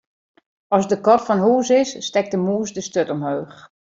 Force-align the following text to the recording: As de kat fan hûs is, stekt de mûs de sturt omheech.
As 0.75 0.85
de 0.89 0.97
kat 1.05 1.21
fan 1.25 1.39
hûs 1.45 1.67
is, 1.81 1.89
stekt 2.07 2.31
de 2.33 2.39
mûs 2.45 2.69
de 2.75 2.81
sturt 2.87 3.13
omheech. 3.15 3.57